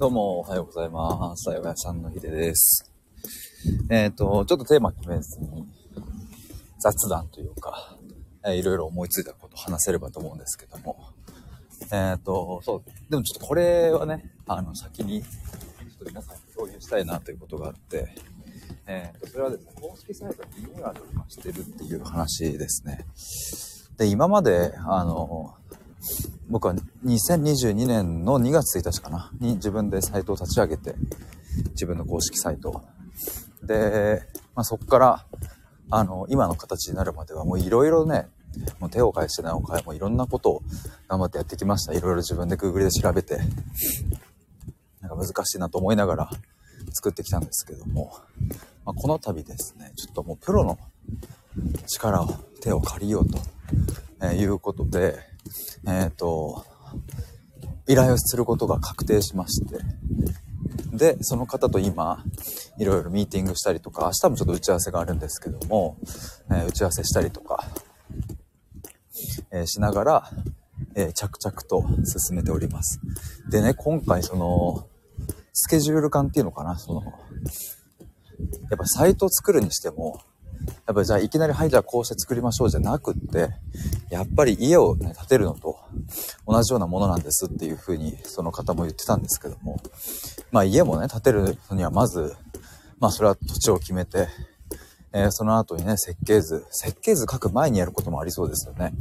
[0.00, 1.44] どうも、おはようございます。
[1.44, 2.90] さよやさんのひでです。
[3.90, 5.68] えっ、と、ちょっとテーマ決めずに、
[6.78, 7.98] 雑談というか、
[8.42, 10.96] えーいろいろ思いついたことを話せればと思うんですけども。
[11.92, 15.28] えっ、と、そう、でもちょっとこれはね、あの、先に、ちょ
[15.96, 18.08] っと皆さんに共有したいなということがあって、
[18.86, 23.04] えっ、と、それはですね、公式サイトにリニューアルをしてるっていう話ですね。
[23.98, 25.56] で、今まで、あの、
[26.50, 26.74] 僕は
[27.04, 30.96] 2022年の2月1日かなに自分でサイトを立ち上げて、
[31.70, 32.82] 自分の公式サイト。
[33.62, 34.22] で、
[34.56, 35.26] まあ、そこから、
[35.90, 38.26] あの、今の形になるまではもういろいろね、
[38.80, 40.62] もう手を変えして名を変え、もいろんなことを
[41.06, 41.92] 頑張ってやってきました。
[41.92, 43.38] いろいろ自分で Google で調べて、
[45.00, 46.30] なんか難しいなと思いながら
[46.92, 48.12] 作ってきたんですけども、
[48.84, 50.78] まあ、この度ですね、ちょっともうプロの
[51.86, 53.38] 力を、手を借りようと、
[54.20, 55.29] えいうことで、
[55.86, 56.64] えっ、と、
[57.86, 59.78] 依頼をすることが確定しまして、
[60.92, 62.24] で、その方と今、
[62.78, 65.96] いろいろミーティングしたりとか、明日もちょっと打ち合わせがあるんですけども、
[66.50, 67.64] えー打ち合わせしたりとか、
[69.50, 70.30] えーしながら、
[70.94, 73.00] えー着々と進めております。
[73.50, 74.88] でね、今回その、
[75.52, 77.08] スケジュール感っていうのかな、その、や
[78.74, 80.20] っぱサイトを作るにしても、
[80.90, 83.50] やっぱりじゃあいきなり、はい、じゃあこうして作りましょうじゃなくって、
[84.10, 85.78] やっぱり家をね、建てるのと
[86.48, 89.80] 同じようなものなんですっていうふうにその方も言ってたんですけども、
[90.50, 92.34] まあ家もね、建てるのにはまず、
[92.98, 94.26] まあそれは土地を決めて、
[95.12, 98.92] えーその後にね、設計図、設計図書く前にやることもありそうですよね。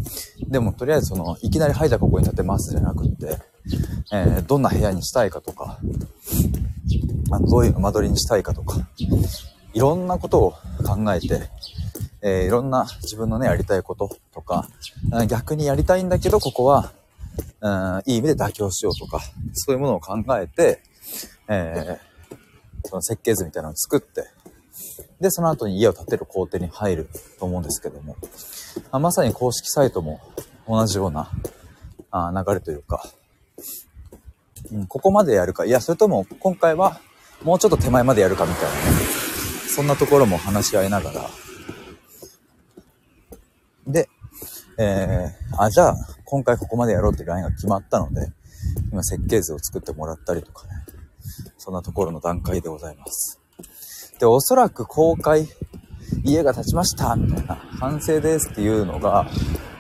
[0.48, 3.40] でもとりあえずその、いきなりはい、じゃあここに建てますじゃなくって、
[4.14, 5.80] えーどんな部屋にしたいかとか、
[7.32, 8.78] あどういう間取りにしたいかとか、
[9.74, 10.52] いろんなことを
[10.86, 11.50] 考えて、
[12.22, 14.68] えーいろんな自分のね、やりたいこととか、
[15.28, 16.92] 逆にやりたいんだけど、ここは、
[17.62, 19.22] うん、いい意味で妥協しようとか、
[19.54, 20.82] そういうものを考えて、
[21.48, 22.10] えー
[22.86, 24.24] その設計図みたいなのを作って、
[25.20, 28.16] で、その後に家を建てる工程に入ると思うんですけども、
[28.92, 30.22] まあまさに公式サイトも
[30.68, 31.30] 同じような
[32.12, 33.06] あ流れというか、
[34.72, 37.02] うん、ここまでやるか、いや、それとも今回は
[37.44, 38.82] もうちょっと手前までやるかみたいなね、
[39.68, 41.30] そんなところも話し合いながら、
[43.88, 44.10] で、
[44.82, 48.32] えー、あ、じゃあ、今回ここまでやろうっていうラインが決まったので、
[48.94, 50.74] 今設計図を作ってもらったりとかね、
[51.58, 53.42] そんなところの段階でございます。
[54.22, 55.50] で、おそらく公開、
[56.24, 59.30] 家が建ちましたみたいな、完成ですっていうのが、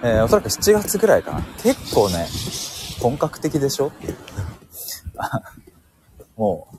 [0.03, 1.43] えー、おそらく7月ぐらいかな。
[1.63, 2.27] 結構ね、
[3.01, 3.93] 本格的でしょ？
[6.35, 6.77] もう、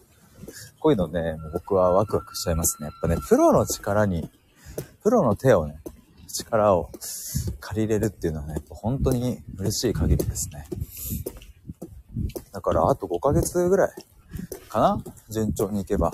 [0.78, 2.88] こういうのね、僕はワクワクしちゃいますね。
[2.88, 4.30] やっぱね、プロの力に、
[5.02, 5.80] プロの手をね、
[6.32, 6.90] 力を
[7.60, 10.66] 借りれるっていうのはね、本当に嬉しい限りですね。
[12.52, 13.90] だから、あと5ヶ月ぐらい
[14.68, 15.04] かな？
[15.28, 16.12] 順調にいけば。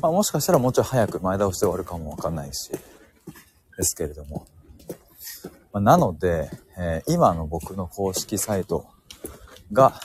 [0.00, 2.78] まあ、もしかしたらもうちょい早く前倒しで終わるかもわかんないし、で
[3.82, 4.46] すけれども。
[5.72, 8.86] まあ、なので、えー今の僕の公式サイト
[9.72, 10.00] が、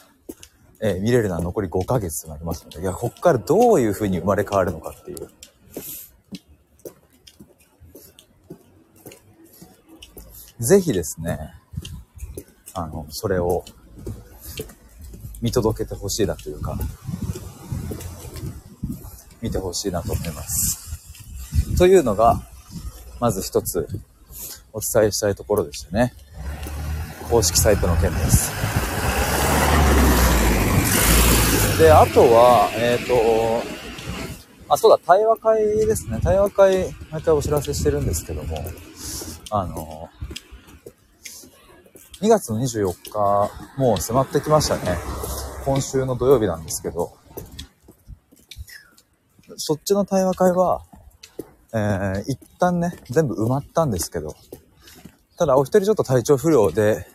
[0.81, 5.29] えー見れるのは残り5ヶ月となりますので、いや、こっからどういう風に生まれ変わるのかっていう。
[10.59, 11.53] ぜひですね、
[12.73, 13.65] あの、それを
[15.41, 16.77] 見届けてほしいなというか、
[19.41, 21.77] 見てほしいなと思います。
[21.77, 22.41] というのが、
[23.19, 23.87] まず一つ
[24.71, 26.13] お伝えしたいところでしたね。
[27.29, 28.51] 公式サイトの件です。
[31.79, 33.13] で、あとは、えっ、と、
[34.69, 36.19] あ、そうだ、対話会ですね。
[36.23, 38.63] 対話会、毎回お知らせしてるんですけども、
[39.49, 40.09] あの、
[42.23, 44.97] 2月の24日、もう迫ってきましたね。
[45.65, 47.17] 今週の土曜日なんですけど、
[49.57, 50.83] そっちの対話会は、
[51.73, 54.37] えー、一旦ね、全部埋まったんですけど、
[55.37, 57.05] ただお一人ちょっと体調不良で、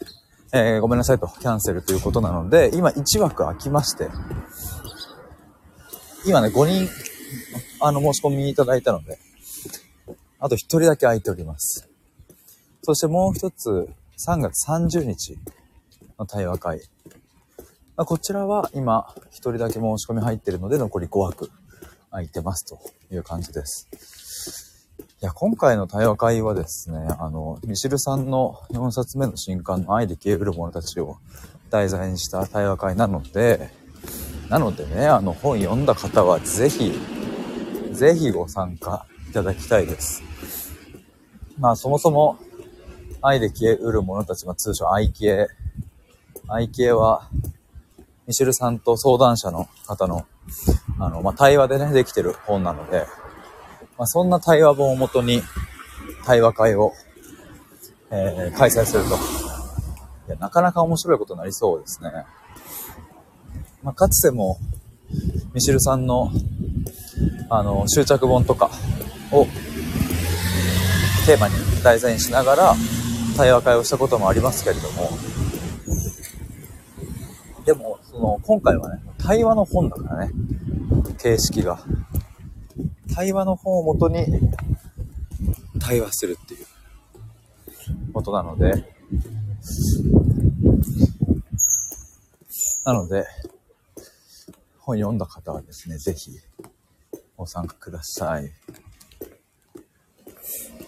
[0.53, 4.11] えーごめんなさいとキャンセルということなので、今1枠空きまして、
[6.27, 6.87] 今ね、5人、
[7.81, 9.19] あの、申し込みいただいたので、
[10.39, 11.89] あと1人だけ空いております。
[12.83, 15.39] そしてもう一つ、3月30日
[16.19, 16.81] の対話会。
[17.97, 21.53] まあこちらは今、1人だけ申し込み入ってるので、残り5枠
[22.11, 22.81] 空いてますと
[23.15, 24.89] いう感じです。
[25.23, 31.19] いや、今回の対話会はですね、あの、ミシルさんの4冊目の新刊の愛で消える者たちを
[31.71, 33.71] 題材にした対話会なので、
[34.49, 36.93] なのでね、あの本読んだ方はぜひ、
[37.93, 40.25] ぜひご参加いただきたいです。
[41.57, 42.37] まあそもそも、
[43.23, 45.49] 愛で消えうる者たち、まあ通称愛消え。
[46.49, 47.29] 愛消えは、
[48.27, 50.27] ミシェルさんと相談者の方の、
[50.99, 53.07] あの、まあ、対話でね、できてる本なので、
[53.99, 55.43] まあ、そんな対話本をもとに、
[56.25, 56.93] 対話会を、
[58.11, 59.11] えー、開催すると。
[60.29, 62.11] いや、なかなか面白いことになりそうですね。
[63.83, 64.59] まあ、かつても、
[65.55, 66.31] ミシェルさんの、
[67.51, 68.71] あの、執着本とか
[69.33, 69.47] を
[71.27, 72.75] テーマに題材にしながら
[73.39, 75.11] 対話会をしたこともありますけれども、
[77.65, 80.33] でも、その、今回はね、対話の本だからね、
[81.19, 81.79] 形式が。
[83.15, 84.27] 対話の本をもとに
[85.79, 86.67] 対話するっていう
[88.13, 88.73] ことなので、
[92.85, 93.25] なので、
[94.81, 96.33] 本読んだ方はですね、ぜひ
[97.37, 98.51] ご参加ください。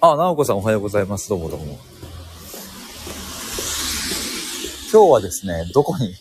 [0.01, 1.29] あ、なおこさんおはようございます。
[1.29, 2.10] どうもどうも。
[4.93, 6.13] 今日はですね、どこに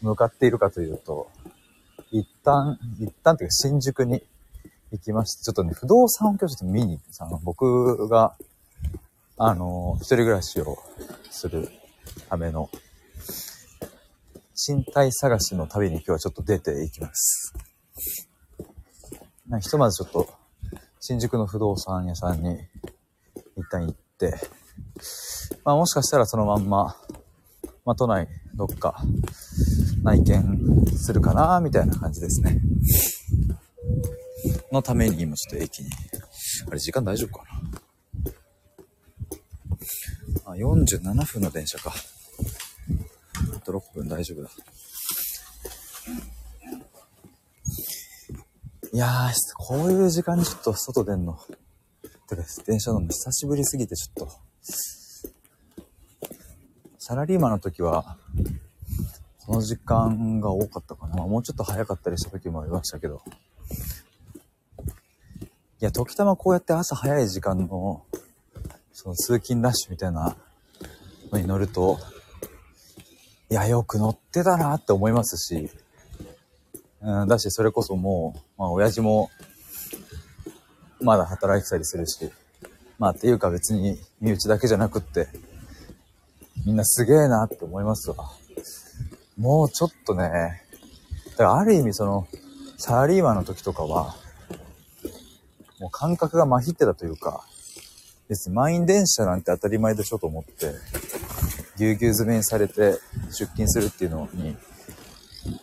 [0.00, 1.30] 向かっているかというと、
[2.10, 4.24] 一旦、一旦というか新宿に
[4.90, 8.34] 行きまして、ちょっとね、不動産を今日ちょっと見に、さ僕が、
[9.36, 10.78] あの、一人暮らしを
[11.30, 11.68] する
[12.28, 12.70] ための
[14.56, 17.54] 賃貸探しの旅に今日はちょっと出ていきます。
[19.60, 20.28] ひとまずちょっと、
[20.98, 22.58] 新宿の不動産屋さんに
[23.56, 24.34] 一旦行って、
[25.64, 26.96] まあもしかしたらそのまんま、
[27.84, 29.02] まあ都内どっか
[30.02, 32.60] 内見するかな、みたいな感じですね。
[34.72, 35.90] のために今ちょっと駅に、
[36.68, 37.44] あれ時間大丈夫か
[40.44, 41.92] なあ、47分の電車か。
[43.54, 44.50] あと6分大丈夫だ。
[48.92, 51.38] いやー、こういう時間にちょっと外出んの。
[52.28, 54.34] てか、電車乗るの久しぶりすぎてちょっと。
[57.04, 58.16] サラリーマンの時は、
[59.44, 61.26] この時間が多かったかな。
[61.26, 63.22] もうちょっと早かったりした時もありましたけど。
[65.80, 68.04] いや、時たまこうやって朝早い時間の、
[68.92, 70.36] その通勤ラッシュみたいな
[71.32, 71.98] のに乗ると、
[73.50, 75.70] いや、よく乗ってたなって思いますし、
[77.00, 79.28] うん、だし、それこそもう、まあ、親父も、
[81.00, 82.30] まだ働いてたりするし、
[83.00, 85.26] まあ、っていうか別に、身内だけじゃなくって、
[86.64, 88.16] みんなすげえなって思いますわ。
[89.36, 90.62] もうちょっとね、
[91.30, 92.28] だからある意味その、
[92.78, 94.14] サラリーマンの時とかは、
[95.80, 97.44] もう感覚がまひってたというか、
[98.28, 100.72] 別に満員電車なんて当たり前でしょと思って、
[101.76, 102.98] ぎゅうぎゅう詰めにされて
[103.30, 104.56] 出勤するっていうのに、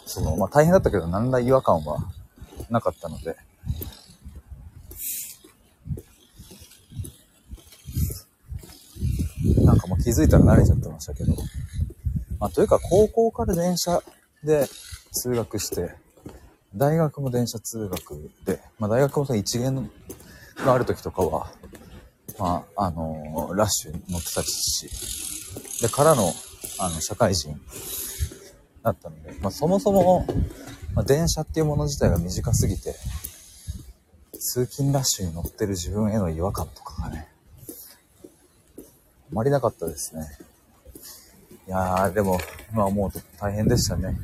[0.06, 2.00] その、まあ大変だったけど何ら違和感は
[2.69, 3.38] なかったので、
[9.63, 11.35] なんかもう気づいたら慣れちゃってましたけど、
[12.39, 14.01] まあというか高校から電車
[14.44, 14.67] で
[15.11, 15.94] 通学して、
[16.75, 19.88] 大学も電車通学で、まあ大学もその一元
[20.65, 21.51] がある時とかは、
[22.39, 24.89] まあ、あのー、ラッシュに乗ってたし、
[25.81, 26.33] で、からの、
[26.79, 27.59] あの、社会人
[28.81, 30.25] だったので、まあ、そもそも、
[30.95, 32.95] まあ、電車っていうもの自体が短すぎて、
[34.39, 37.27] 通勤ラッシュに乗ってる自分への違和感とかがね、
[39.31, 40.27] あまりなかったですね。
[41.67, 42.39] いやー、でも、
[42.73, 44.17] 今思うと大変でしたね。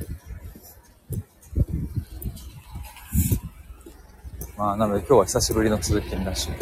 [4.56, 6.54] まあ、なので今日は久しぶりの通勤ラッシュ。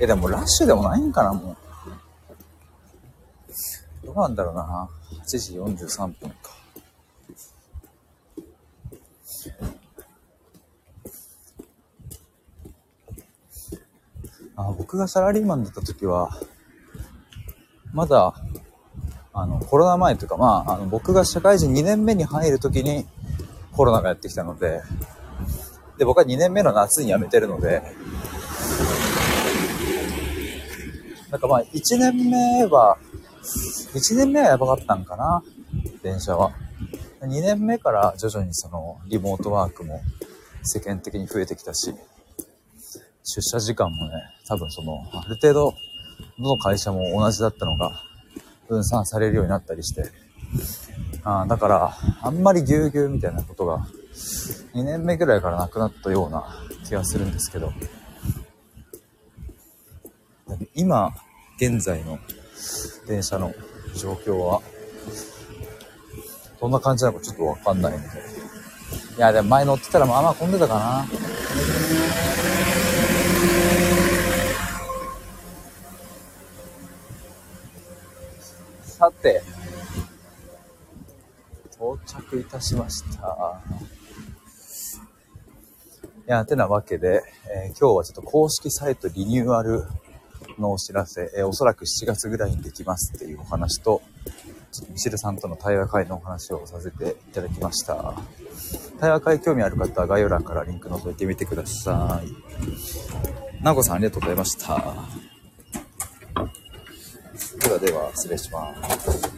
[0.00, 1.56] え、でもラッシュでもないんかな、もう。
[4.06, 4.88] どうなんだろうな。
[5.24, 6.50] 8時43分か。
[14.56, 16.30] あ僕がサラリーマンだった時は、
[17.92, 18.34] まだ、
[19.34, 23.06] あの、コロナ前というか、まあ、あの、僕が社会人2年目に入る時に
[23.72, 24.82] コロナがやってきたので、
[25.98, 27.82] で、僕は2年目の夏に辞めてるので、
[31.30, 32.98] なんかまあ、1年目は、
[33.94, 35.42] 1年目はやばかったんかな、
[36.02, 36.52] 電車は。
[37.20, 40.02] 2年目から徐々にそのリモートワークも
[40.62, 41.94] 世間的に増えてきたし、
[43.24, 44.12] 出社時間もね、
[44.48, 45.74] 多分その、ある程度、
[46.42, 48.02] どの会社も同じだったのが
[48.68, 50.10] 分散されるようになったりして、
[51.24, 53.86] あだから、あんまりぎゅうぎゅうみたいなことが
[54.74, 56.44] 2年目ぐらいからなくなったような
[56.84, 57.72] 気がするんですけど、
[60.74, 61.14] 今、
[61.56, 62.18] 現在の
[63.06, 63.54] 電車の
[63.96, 64.60] 状況は、
[66.60, 68.04] どんな感じなのかちょっとわかんないので。
[69.16, 71.06] いや、でも前乗ってたらまあまあ混んでたかな。
[79.02, 79.42] さて、
[81.72, 83.60] 到着いたしました。
[86.28, 89.82] いや、てなわけで、えー今日はちょっと公式サイトリニューアル
[90.56, 94.02] のお知らせ、えーおそらく7月ぐらいにできますっていうお話と、
[94.88, 98.14] ミシルさんとの対話会のお話をさせていただきました。
[99.00, 103.64] 対話会興味ある方は概要欄からリンク覗いてみてください。
[103.64, 105.31] なおこさんありがとうございました。
[107.72, 109.32] ではでは、失礼します。